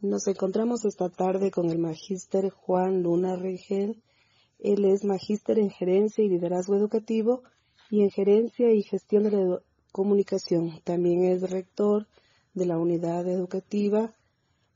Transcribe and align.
Nos 0.00 0.28
encontramos 0.28 0.84
esta 0.84 1.08
tarde 1.08 1.50
con 1.50 1.70
el 1.70 1.78
magíster 1.78 2.50
Juan 2.50 3.02
Luna 3.02 3.34
Regel. 3.34 4.00
Él 4.60 4.84
es 4.84 5.04
magíster 5.04 5.58
en 5.58 5.70
gerencia 5.70 6.22
y 6.22 6.28
liderazgo 6.28 6.76
educativo 6.76 7.42
y 7.90 8.02
en 8.02 8.10
gerencia 8.10 8.70
y 8.70 8.84
gestión 8.84 9.24
de 9.24 9.32
la 9.32 9.60
comunicación. 9.90 10.80
También 10.84 11.24
es 11.24 11.50
rector 11.50 12.06
de 12.54 12.66
la 12.66 12.78
unidad 12.78 13.26
educativa 13.26 14.14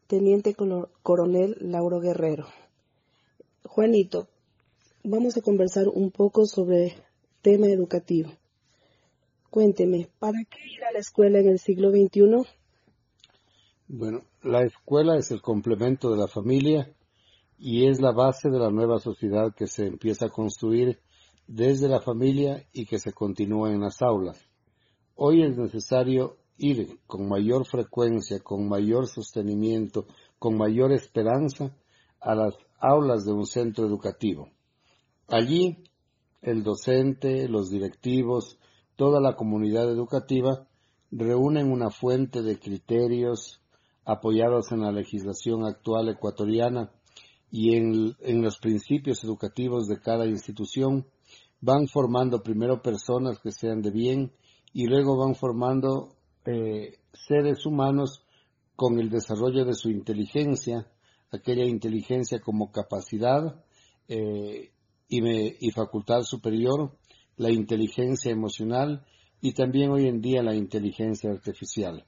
Teniente 0.08 0.56
Coronel 1.04 1.56
Lauro 1.60 2.00
Guerrero. 2.00 2.48
Juanito, 3.64 4.26
vamos 5.04 5.36
a 5.36 5.40
conversar 5.40 5.86
un 5.86 6.10
poco 6.10 6.46
sobre 6.46 6.96
tema 7.42 7.68
educativo. 7.68 8.32
Cuénteme, 9.50 10.08
¿para 10.18 10.42
qué 10.50 10.58
ir 10.68 10.82
a 10.82 10.90
la 10.90 10.98
escuela 10.98 11.38
en 11.38 11.46
el 11.46 11.60
siglo 11.60 11.90
XXI? 11.92 12.44
Bueno, 13.94 14.22
la 14.42 14.62
escuela 14.62 15.18
es 15.18 15.32
el 15.32 15.42
complemento 15.42 16.10
de 16.10 16.16
la 16.16 16.26
familia 16.26 16.90
y 17.58 17.86
es 17.88 18.00
la 18.00 18.12
base 18.12 18.48
de 18.48 18.58
la 18.58 18.70
nueva 18.70 18.98
sociedad 18.98 19.54
que 19.54 19.66
se 19.66 19.86
empieza 19.86 20.24
a 20.26 20.30
construir 20.30 20.98
desde 21.46 21.90
la 21.90 22.00
familia 22.00 22.66
y 22.72 22.86
que 22.86 22.98
se 22.98 23.12
continúa 23.12 23.70
en 23.70 23.82
las 23.82 24.00
aulas. 24.00 24.48
Hoy 25.14 25.42
es 25.42 25.58
necesario 25.58 26.38
ir 26.56 27.00
con 27.06 27.28
mayor 27.28 27.66
frecuencia, 27.66 28.40
con 28.40 28.66
mayor 28.66 29.08
sostenimiento, 29.08 30.06
con 30.38 30.56
mayor 30.56 30.90
esperanza 30.92 31.76
a 32.18 32.34
las 32.34 32.54
aulas 32.80 33.26
de 33.26 33.32
un 33.34 33.44
centro 33.44 33.84
educativo. 33.84 34.48
Allí 35.28 35.84
el 36.40 36.62
docente, 36.62 37.46
los 37.46 37.68
directivos, 37.68 38.58
toda 38.96 39.20
la 39.20 39.36
comunidad 39.36 39.90
educativa 39.90 40.66
reúnen 41.10 41.70
una 41.70 41.90
fuente 41.90 42.40
de 42.40 42.58
criterios 42.58 43.61
apoyados 44.04 44.72
en 44.72 44.80
la 44.80 44.92
legislación 44.92 45.64
actual 45.64 46.08
ecuatoriana 46.08 46.90
y 47.50 47.76
en, 47.76 48.42
los 48.42 48.58
principios 48.58 49.22
educativos 49.24 49.86
de 49.86 50.00
cada 50.00 50.26
institución, 50.26 51.06
van 51.60 51.86
formando 51.86 52.42
primero 52.42 52.82
personas 52.82 53.38
que 53.38 53.52
sean 53.52 53.82
de 53.82 53.90
bien 53.90 54.32
y 54.72 54.86
luego 54.86 55.18
van 55.18 55.34
formando 55.34 56.16
eh, 56.46 56.98
seres 57.12 57.66
humanos 57.66 58.24
con 58.74 58.98
el 58.98 59.10
desarrollo 59.10 59.64
de 59.64 59.74
su 59.74 59.90
inteligencia, 59.90 60.90
aquella 61.30 61.64
inteligencia 61.64 62.40
como 62.40 62.72
capacidad 62.72 63.62
eh, 64.08 64.72
y, 65.08 65.70
facultad 65.72 66.22
superior, 66.22 66.96
la 67.36 67.50
inteligencia 67.50 68.32
emocional 68.32 69.04
y 69.42 69.52
también 69.52 69.90
hoy 69.90 70.06
en 70.06 70.22
día 70.22 70.42
la 70.42 70.54
inteligencia 70.54 71.30
artificial. 71.30 72.06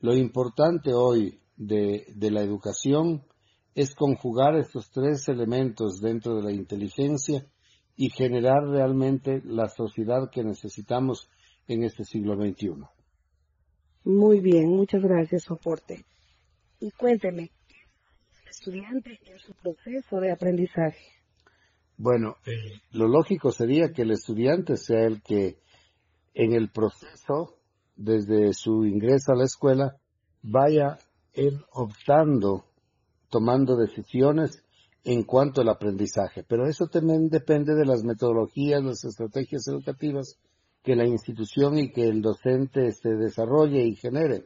Lo 0.00 0.14
importante 0.14 0.92
hoy 0.92 1.40
de, 1.56 2.06
de, 2.14 2.30
la 2.30 2.42
educación 2.42 3.24
es 3.74 3.94
conjugar 3.94 4.56
estos 4.56 4.90
tres 4.90 5.28
elementos 5.28 6.00
dentro 6.00 6.36
de 6.36 6.42
la 6.42 6.52
inteligencia 6.52 7.46
y 7.96 8.10
generar 8.10 8.64
realmente 8.64 9.42
la 9.44 9.68
sociedad 9.68 10.30
que 10.30 10.44
necesitamos 10.44 11.28
en 11.66 11.82
este 11.82 12.04
siglo 12.04 12.36
XXI. 12.36 12.84
Muy 14.04 14.40
bien, 14.40 14.70
muchas 14.70 15.02
gracias, 15.02 15.42
soporte. 15.42 16.04
Y 16.80 16.92
cuénteme, 16.92 17.50
el 18.42 18.48
estudiante 18.48 19.18
en 19.26 19.38
su 19.38 19.52
proceso 19.54 20.20
de 20.20 20.30
aprendizaje? 20.30 21.04
Bueno, 21.96 22.36
eh, 22.46 22.80
lo 22.92 23.08
lógico 23.08 23.50
sería 23.50 23.92
que 23.92 24.02
el 24.02 24.12
estudiante 24.12 24.76
sea 24.76 25.04
el 25.04 25.20
que 25.22 25.58
en 26.34 26.52
el 26.52 26.70
proceso, 26.70 27.57
desde 27.98 28.54
su 28.54 28.86
ingreso 28.86 29.32
a 29.32 29.36
la 29.36 29.44
escuela, 29.44 29.96
vaya 30.40 30.98
él 31.34 31.60
optando, 31.72 32.64
tomando 33.28 33.76
decisiones 33.76 34.62
en 35.04 35.24
cuanto 35.24 35.60
al 35.60 35.68
aprendizaje. 35.68 36.44
Pero 36.44 36.66
eso 36.66 36.86
también 36.86 37.28
depende 37.28 37.74
de 37.74 37.84
las 37.84 38.04
metodologías, 38.04 38.82
las 38.82 39.04
estrategias 39.04 39.66
educativas 39.68 40.38
que 40.82 40.96
la 40.96 41.06
institución 41.06 41.76
y 41.76 41.90
que 41.90 42.08
el 42.08 42.22
docente 42.22 42.92
se 42.92 43.10
desarrolle 43.10 43.84
y 43.84 43.96
genere. 43.96 44.44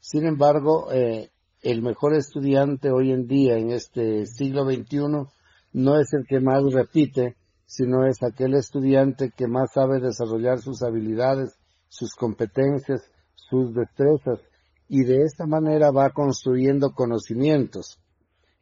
Sin 0.00 0.24
embargo, 0.24 0.92
eh, 0.92 1.30
el 1.62 1.82
mejor 1.82 2.14
estudiante 2.14 2.90
hoy 2.90 3.10
en 3.10 3.26
día 3.26 3.56
en 3.56 3.70
este 3.70 4.26
siglo 4.26 4.64
XXI 4.64 5.26
no 5.72 5.98
es 5.98 6.12
el 6.12 6.26
que 6.28 6.40
más 6.40 6.62
repite, 6.72 7.36
sino 7.66 8.06
es 8.06 8.22
aquel 8.22 8.54
estudiante 8.54 9.32
que 9.36 9.48
más 9.48 9.72
sabe 9.72 10.00
desarrollar 10.00 10.60
sus 10.60 10.82
habilidades, 10.82 11.58
sus 11.94 12.14
competencias, 12.14 13.02
sus 13.34 13.74
destrezas, 13.74 14.40
y 14.88 15.04
de 15.04 15.22
esta 15.22 15.46
manera 15.46 15.90
va 15.90 16.10
construyendo 16.10 16.92
conocimientos. 16.92 17.98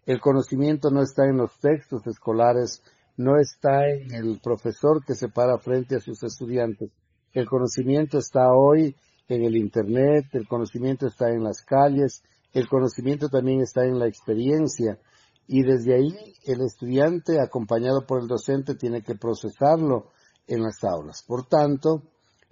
El 0.04 0.20
conocimiento 0.20 0.90
no 0.90 1.02
está 1.02 1.24
en 1.26 1.38
los 1.38 1.58
textos 1.58 2.06
escolares, 2.06 2.82
no 3.16 3.38
está 3.38 3.88
en 3.88 4.12
el 4.14 4.40
profesor 4.40 5.04
que 5.04 5.14
se 5.14 5.28
para 5.28 5.58
frente 5.58 5.96
a 5.96 6.00
sus 6.00 6.22
estudiantes. 6.22 6.90
El 7.32 7.46
conocimiento 7.46 8.18
está 8.18 8.52
hoy 8.52 8.94
en 9.28 9.42
el 9.42 9.56
Internet, 9.56 10.26
el 10.32 10.46
conocimiento 10.46 11.06
está 11.06 11.30
en 11.30 11.42
las 11.42 11.62
calles, 11.62 12.22
el 12.52 12.68
conocimiento 12.68 13.28
también 13.28 13.60
está 13.60 13.84
en 13.84 13.98
la 13.98 14.06
experiencia 14.06 14.98
y 15.46 15.62
desde 15.62 15.94
ahí 15.94 16.34
el 16.44 16.60
estudiante 16.60 17.40
acompañado 17.40 18.06
por 18.06 18.20
el 18.20 18.28
docente 18.28 18.74
tiene 18.74 19.02
que 19.02 19.14
procesarlo 19.14 20.10
en 20.46 20.62
las 20.62 20.82
aulas. 20.84 21.24
Por 21.26 21.46
tanto, 21.46 22.02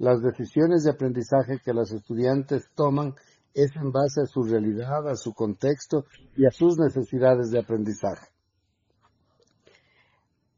las 0.00 0.22
decisiones 0.22 0.84
de 0.84 0.93
aprendizaje 0.93 1.61
que 1.62 1.75
los 1.75 1.93
estudiantes 1.93 2.71
toman 2.75 3.15
es 3.53 3.77
en 3.77 3.93
base 3.93 4.22
a 4.22 4.27
su 4.27 4.43
realidad, 4.43 5.06
a 5.06 5.15
su 5.15 5.34
contexto 5.34 6.06
y 6.34 6.47
a 6.47 6.50
sus 6.50 6.78
necesidades 6.78 7.50
de 7.50 7.59
aprendizaje. 7.59 8.28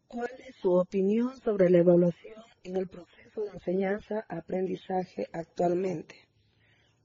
¿Cuál 0.07 0.31
es 0.47 0.55
su 0.63 0.71
opinión 0.71 1.37
sobre 1.41 1.71
la 1.71 1.79
evaluación 1.79 2.37
en 2.63 2.77
el 2.77 2.87
proceso 2.87 3.41
de 3.41 3.51
enseñanza-aprendizaje 3.51 5.27
actualmente? 5.33 6.15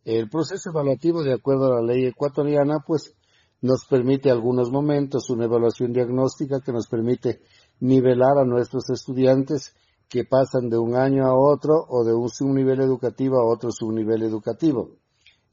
El 0.05 0.29
proceso 0.29 0.69
evaluativo, 0.69 1.23
de 1.23 1.33
acuerdo 1.33 1.73
a 1.73 1.81
la 1.81 1.93
ley 1.93 2.05
ecuatoriana, 2.05 2.83
pues 2.85 3.15
nos 3.61 3.87
permite 3.89 4.29
algunos 4.29 4.69
momentos 4.69 5.31
una 5.31 5.45
evaluación 5.45 5.91
diagnóstica 5.91 6.61
que 6.63 6.71
nos 6.71 6.87
permite 6.87 7.41
nivelar 7.79 8.37
a 8.37 8.45
nuestros 8.45 8.91
estudiantes 8.91 9.73
que 10.09 10.23
pasan 10.23 10.69
de 10.69 10.77
un 10.77 10.95
año 10.95 11.25
a 11.25 11.35
otro 11.35 11.85
o 11.89 12.03
de 12.03 12.13
un 12.13 12.29
subnivel 12.29 12.79
educativo 12.81 13.39
a 13.39 13.45
otro 13.45 13.71
subnivel 13.71 14.23
educativo. 14.23 14.91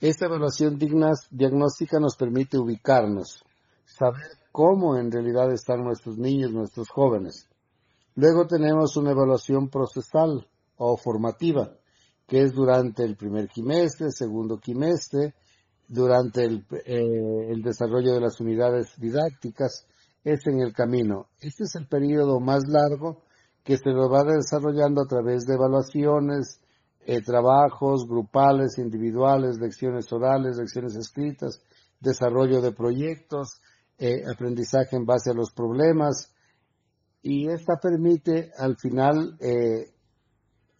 Esta 0.00 0.26
evaluación 0.26 0.78
diagnóstica 0.78 1.98
nos 1.98 2.16
permite 2.16 2.58
ubicarnos, 2.58 3.44
saber 3.84 4.38
cómo 4.52 4.96
en 4.96 5.10
realidad 5.10 5.52
están 5.52 5.82
nuestros 5.82 6.18
niños, 6.18 6.52
nuestros 6.52 6.88
jóvenes. 6.88 7.48
Luego 8.14 8.46
tenemos 8.46 8.96
una 8.96 9.10
evaluación 9.10 9.68
procesal 9.68 10.46
o 10.76 10.96
formativa, 10.96 11.72
que 12.26 12.42
es 12.42 12.52
durante 12.52 13.02
el 13.02 13.16
primer 13.16 13.48
quimestre, 13.48 14.10
segundo 14.10 14.58
quimestre, 14.58 15.34
durante 15.88 16.44
eh, 16.44 17.50
el, 17.50 17.62
desarrollo 17.62 18.14
de 18.14 18.20
las 18.20 18.40
unidades 18.40 18.94
didácticas 18.96 19.86
es 20.22 20.46
en 20.46 20.60
el 20.60 20.72
camino. 20.72 21.26
Este 21.40 21.64
es 21.64 21.74
el 21.74 21.86
periodo 21.88 22.40
más 22.40 22.62
largo 22.68 23.23
que 23.64 23.76
se 23.76 23.90
lo 23.90 24.08
va 24.08 24.22
desarrollando 24.22 25.02
a 25.02 25.06
través 25.06 25.46
de 25.46 25.54
evaluaciones, 25.54 26.60
eh, 27.06 27.22
trabajos 27.22 28.06
grupales, 28.06 28.78
individuales, 28.78 29.58
lecciones 29.58 30.12
orales, 30.12 30.56
lecciones 30.56 30.94
escritas, 30.96 31.60
desarrollo 31.98 32.60
de 32.60 32.72
proyectos, 32.72 33.60
eh, 33.98 34.22
aprendizaje 34.30 34.96
en 34.96 35.06
base 35.06 35.30
a 35.30 35.34
los 35.34 35.52
problemas. 35.52 36.32
Y 37.22 37.48
esta 37.48 37.76
permite 37.80 38.52
al 38.58 38.76
final 38.76 39.38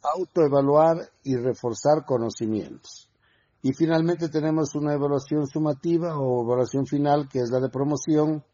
autoevaluar 0.02 0.98
y 1.22 1.36
reforzar 1.36 2.04
conocimientos. 2.06 3.10
Y 3.62 3.72
finalmente 3.72 4.28
tenemos 4.28 4.74
una 4.74 4.92
evaluación 4.92 5.46
sumativa 5.46 6.18
o 6.18 6.44
evaluación 6.44 6.86
final, 6.86 7.28
que 7.30 7.38
es 7.38 7.48
la 7.48 7.60
de 7.60 7.70
promoción, 7.70 8.44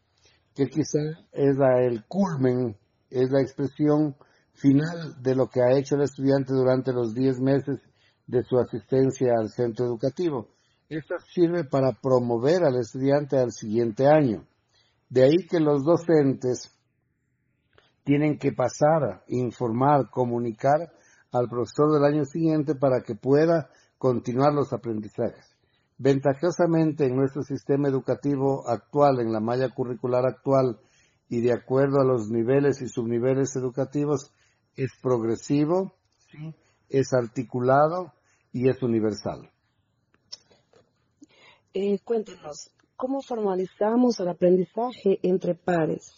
que 0.55 0.67
quizá 0.67 0.99
es 1.33 1.57
la, 1.57 1.83
el 1.83 2.05
culmen, 2.05 2.77
es 3.11 3.29
la 3.29 3.41
expresión 3.41 4.15
final 4.53 5.21
de 5.21 5.35
lo 5.35 5.47
que 5.47 5.61
ha 5.61 5.77
hecho 5.77 5.95
el 5.95 6.03
estudiante 6.03 6.53
durante 6.53 6.93
los 6.93 7.13
10 7.13 7.39
meses 7.41 7.79
de 8.25 8.43
su 8.43 8.57
asistencia 8.57 9.33
al 9.37 9.49
centro 9.49 9.85
educativo. 9.85 10.47
Esto 10.89 11.15
sirve 11.33 11.63
para 11.63 11.91
promover 11.93 12.63
al 12.63 12.77
estudiante 12.77 13.37
al 13.37 13.51
siguiente 13.51 14.07
año. 14.07 14.45
De 15.09 15.23
ahí 15.23 15.47
que 15.49 15.59
los 15.59 15.83
docentes 15.83 16.71
tienen 18.03 18.37
que 18.37 18.51
pasar, 18.51 19.23
informar, 19.27 20.09
comunicar 20.09 20.91
al 21.31 21.47
profesor 21.47 21.93
del 21.93 22.03
año 22.03 22.25
siguiente 22.25 22.75
para 22.75 23.01
que 23.01 23.15
pueda 23.15 23.69
continuar 23.97 24.53
los 24.53 24.73
aprendizajes. 24.73 25.55
Ventajosamente 25.97 27.05
en 27.05 27.15
nuestro 27.15 27.43
sistema 27.43 27.87
educativo 27.87 28.67
actual, 28.67 29.19
en 29.19 29.31
la 29.31 29.39
malla 29.39 29.69
curricular 29.69 30.25
actual 30.25 30.79
y 31.31 31.39
de 31.39 31.53
acuerdo 31.53 32.01
a 32.01 32.03
los 32.03 32.29
niveles 32.29 32.81
y 32.81 32.89
subniveles 32.89 33.55
educativos, 33.55 34.33
es 34.75 34.91
progresivo, 35.01 35.93
es 36.89 37.13
articulado 37.13 38.11
y 38.51 38.69
es 38.69 38.83
universal. 38.83 39.49
Eh, 41.73 41.99
cuéntenos, 42.03 42.71
¿cómo 42.97 43.21
formalizamos 43.21 44.19
el 44.19 44.27
aprendizaje 44.27 45.19
entre 45.23 45.55
pares? 45.55 46.11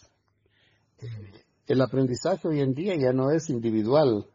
El 1.68 1.80
aprendizaje 1.80 2.48
hoy 2.48 2.60
en 2.60 2.74
día 2.74 2.96
ya 2.96 3.12
no 3.12 3.30
es 3.30 3.50
individual, 3.50 4.26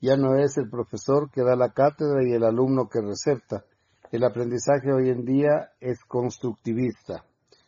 ya 0.00 0.16
no 0.16 0.34
es 0.34 0.56
el 0.58 0.68
profesor 0.68 1.30
que 1.30 1.44
da 1.44 1.54
la 1.54 1.72
cátedra 1.72 2.24
y 2.28 2.32
el 2.32 2.42
alumno 2.42 2.88
que 2.88 3.00
recepta. 3.00 3.64
El 4.10 4.24
aprendizaje 4.24 4.92
hoy 4.92 5.10
en 5.10 5.24
día 5.24 5.70
es 5.78 6.00
constructivista, 6.08 7.24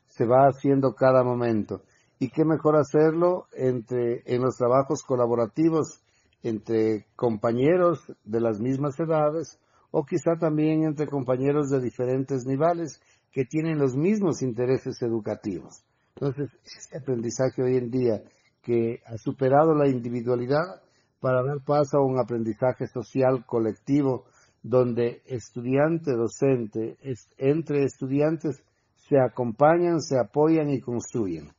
se 0.08 0.26
va 0.26 0.48
haciendo 0.48 0.96
cada 0.96 1.22
momento. 1.22 1.84
¿Y 2.22 2.28
qué 2.28 2.44
mejor 2.44 2.76
hacerlo 2.76 3.46
entre, 3.54 4.22
en 4.26 4.42
los 4.42 4.56
trabajos 4.56 5.02
colaborativos 5.02 6.02
entre 6.42 7.06
compañeros 7.16 8.00
de 8.24 8.40
las 8.42 8.60
mismas 8.60 9.00
edades 9.00 9.58
o 9.90 10.04
quizá 10.04 10.36
también 10.38 10.84
entre 10.84 11.06
compañeros 11.06 11.70
de 11.70 11.80
diferentes 11.80 12.44
niveles 12.44 13.00
que 13.32 13.46
tienen 13.46 13.78
los 13.78 13.96
mismos 13.96 14.42
intereses 14.42 15.00
educativos. 15.00 15.82
Entonces, 16.14 16.50
este 16.62 16.98
aprendizaje 16.98 17.62
hoy 17.62 17.78
en 17.78 17.90
día 17.90 18.22
que 18.62 19.00
ha 19.06 19.16
superado 19.16 19.74
la 19.74 19.88
individualidad 19.88 20.82
para 21.20 21.42
dar 21.42 21.64
paso 21.64 21.96
a 21.96 22.04
un 22.04 22.18
aprendizaje 22.18 22.86
social 22.86 23.46
colectivo 23.46 24.26
donde 24.62 25.22
estudiante, 25.24 26.12
docente, 26.12 26.98
entre 27.38 27.84
estudiantes 27.84 28.62
se 29.08 29.18
acompañan, 29.18 30.02
se 30.02 30.18
apoyan 30.18 30.68
y 30.68 30.80
construyen. 30.80 31.50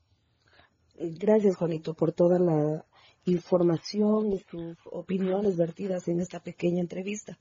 Gracias, 1.00 1.56
Juanito, 1.56 1.94
por 1.94 2.12
toda 2.12 2.40
la 2.40 2.86
información 3.26 4.32
y 4.34 4.40
sus 4.40 4.78
opiniones 4.86 5.58
vertidas 5.58 6.08
en 6.08 6.20
esta 6.20 6.40
pequeña 6.40 6.82
entrevista. 6.82 7.38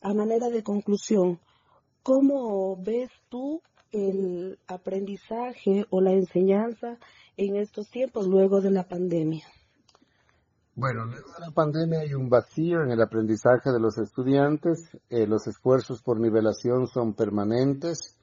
A 0.00 0.14
manera 0.14 0.48
de 0.48 0.62
conclusión, 0.62 1.40
¿cómo 2.02 2.76
ves 2.76 3.10
tú 3.28 3.62
el 3.92 4.58
aprendizaje 4.66 5.86
o 5.90 6.00
la 6.00 6.12
enseñanza 6.12 6.98
en 7.36 7.56
estos 7.56 7.88
tiempos 7.90 8.26
luego 8.26 8.60
de 8.60 8.70
la 8.70 8.84
pandemia? 8.88 9.46
Bueno, 10.74 11.06
luego 11.06 11.32
de 11.32 11.46
la 11.46 11.52
pandemia 11.52 12.00
hay 12.00 12.12
un 12.12 12.28
vacío 12.28 12.82
en 12.82 12.90
el 12.90 13.00
aprendizaje 13.00 13.70
de 13.70 13.80
los 13.80 13.96
estudiantes. 13.96 14.90
Eh, 15.08 15.26
los 15.26 15.46
esfuerzos 15.46 16.02
por 16.02 16.20
nivelación 16.20 16.86
son 16.86 17.14
permanentes 17.14 18.16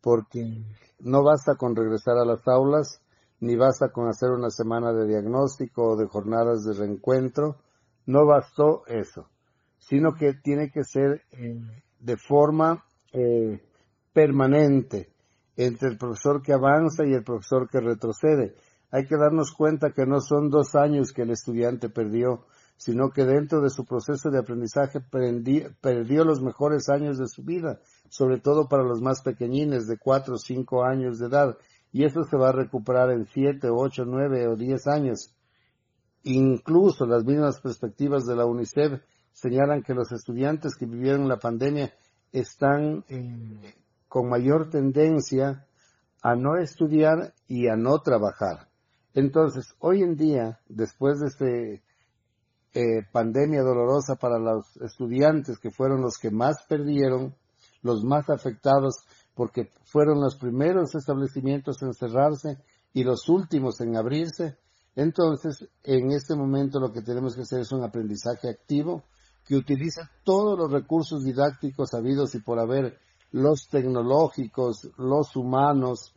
porque 0.00 0.64
no 0.98 1.22
basta 1.22 1.54
con 1.56 1.76
regresar 1.76 2.16
a 2.16 2.24
las 2.24 2.46
aulas, 2.48 3.00
ni 3.40 3.56
basta 3.56 3.90
con 3.90 4.08
hacer 4.08 4.30
una 4.30 4.50
semana 4.50 4.92
de 4.92 5.06
diagnóstico 5.06 5.92
o 5.92 5.96
de 5.96 6.06
jornadas 6.06 6.64
de 6.64 6.74
reencuentro. 6.74 7.56
No 8.06 8.26
bastó 8.26 8.86
eso, 8.86 9.28
sino 9.78 10.14
que 10.14 10.34
tiene 10.34 10.70
que 10.70 10.84
ser 10.84 11.22
eh, 11.32 11.60
de 11.98 12.16
forma 12.16 12.84
eh, 13.12 13.60
permanente 14.12 15.08
entre 15.56 15.88
el 15.88 15.98
profesor 15.98 16.42
que 16.42 16.52
avanza 16.52 17.04
y 17.06 17.12
el 17.12 17.24
profesor 17.24 17.68
que 17.68 17.80
retrocede. 17.80 18.54
Hay 18.90 19.06
que 19.06 19.16
darnos 19.16 19.52
cuenta 19.52 19.92
que 19.92 20.06
no 20.06 20.20
son 20.20 20.50
dos 20.50 20.74
años 20.74 21.12
que 21.12 21.22
el 21.22 21.30
estudiante 21.30 21.88
perdió, 21.88 22.46
sino 22.76 23.10
que 23.10 23.24
dentro 23.24 23.60
de 23.60 23.70
su 23.70 23.84
proceso 23.84 24.30
de 24.30 24.38
aprendizaje 24.38 25.00
perdió 25.00 26.24
los 26.24 26.42
mejores 26.42 26.88
años 26.88 27.18
de 27.18 27.28
su 27.28 27.44
vida, 27.44 27.78
sobre 28.08 28.40
todo 28.40 28.68
para 28.68 28.82
los 28.82 29.02
más 29.02 29.22
pequeñines 29.22 29.86
de 29.86 29.98
cuatro 29.98 30.34
o 30.34 30.38
cinco 30.38 30.82
años 30.82 31.18
de 31.18 31.26
edad, 31.26 31.58
y 31.92 32.04
eso 32.04 32.22
se 32.24 32.36
va 32.36 32.50
a 32.50 32.52
recuperar 32.52 33.10
en 33.10 33.26
siete, 33.26 33.68
ocho, 33.70 34.04
nueve 34.04 34.46
o 34.46 34.56
diez 34.56 34.86
años. 34.86 35.34
Incluso 36.22 37.06
las 37.06 37.24
mismas 37.24 37.60
perspectivas 37.60 38.24
de 38.26 38.36
la 38.36 38.46
UNICEF 38.46 39.00
señalan 39.32 39.82
que 39.82 39.94
los 39.94 40.12
estudiantes 40.12 40.74
que 40.76 40.86
vivieron 40.86 41.28
la 41.28 41.38
pandemia 41.38 41.92
están 42.32 43.04
con 44.08 44.28
mayor 44.28 44.70
tendencia 44.70 45.66
a 46.22 46.34
no 46.34 46.56
estudiar 46.58 47.34
y 47.48 47.68
a 47.68 47.76
no 47.76 47.98
trabajar. 48.00 48.68
Entonces, 49.14 49.74
hoy 49.80 50.02
en 50.02 50.14
día, 50.14 50.60
después 50.68 51.18
de 51.20 51.26
esta 51.26 51.46
eh, 52.72 53.02
pandemia 53.10 53.62
dolorosa 53.62 54.14
para 54.16 54.38
los 54.38 54.76
estudiantes 54.76 55.58
que 55.58 55.70
fueron 55.70 56.02
los 56.02 56.18
que 56.18 56.30
más 56.30 56.64
perdieron, 56.68 57.34
los 57.82 58.04
más 58.04 58.28
afectados, 58.30 59.04
porque 59.34 59.70
fueron 59.84 60.20
los 60.20 60.36
primeros 60.36 60.94
establecimientos 60.94 61.82
en 61.82 61.94
cerrarse 61.94 62.58
y 62.92 63.04
los 63.04 63.28
últimos 63.28 63.80
en 63.80 63.96
abrirse, 63.96 64.58
entonces 64.96 65.68
en 65.84 66.10
este 66.10 66.34
momento 66.34 66.80
lo 66.80 66.92
que 66.92 67.02
tenemos 67.02 67.34
que 67.34 67.42
hacer 67.42 67.60
es 67.60 67.72
un 67.72 67.84
aprendizaje 67.84 68.48
activo 68.48 69.04
que 69.46 69.56
utiliza 69.56 70.10
todos 70.24 70.58
los 70.58 70.70
recursos 70.70 71.24
didácticos 71.24 71.94
habidos 71.94 72.34
y 72.34 72.40
por 72.40 72.58
haber 72.58 72.98
los 73.32 73.68
tecnológicos, 73.68 74.90
los 74.98 75.36
humanos, 75.36 76.14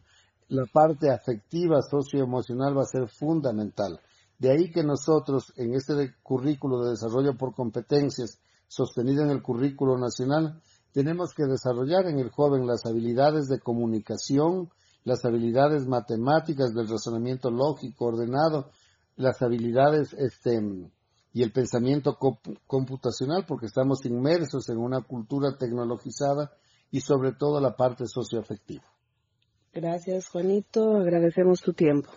la 0.49 0.65
parte 0.65 1.09
afectiva, 1.11 1.81
socioemocional 1.81 2.77
va 2.77 2.83
a 2.83 2.85
ser 2.85 3.07
fundamental. 3.07 3.99
De 4.37 4.51
ahí 4.51 4.71
que 4.71 4.83
nosotros 4.83 5.53
en 5.55 5.73
este 5.73 6.15
currículo 6.21 6.83
de 6.83 6.91
desarrollo 6.91 7.37
por 7.37 7.55
competencias 7.55 8.39
sostenido 8.67 9.23
en 9.23 9.29
el 9.29 9.41
currículo 9.41 9.97
nacional, 9.97 10.61
tenemos 10.93 11.33
que 11.33 11.43
desarrollar 11.43 12.05
en 12.05 12.19
el 12.19 12.29
joven 12.29 12.67
las 12.67 12.85
habilidades 12.85 13.47
de 13.47 13.59
comunicación, 13.59 14.69
las 15.03 15.25
habilidades 15.25 15.87
matemáticas 15.87 16.73
del 16.73 16.87
razonamiento 16.87 17.49
lógico 17.49 18.05
ordenado, 18.05 18.69
las 19.15 19.41
habilidades 19.41 20.13
este, 20.13 20.61
y 21.33 21.43
el 21.43 21.51
pensamiento 21.51 22.17
computacional, 22.67 23.45
porque 23.47 23.65
estamos 23.65 24.05
inmersos 24.05 24.69
en 24.69 24.77
una 24.77 25.01
cultura 25.01 25.57
tecnologizada 25.57 26.51
y 26.91 27.01
sobre 27.01 27.33
todo 27.33 27.59
la 27.59 27.75
parte 27.75 28.05
socioafectiva. 28.05 28.83
Gracias, 29.73 30.27
Juanito. 30.27 30.97
Agradecemos 30.97 31.61
tu 31.61 31.73
tiempo. 31.73 32.11